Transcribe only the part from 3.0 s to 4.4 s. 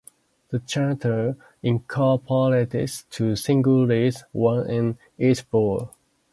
two single reeds,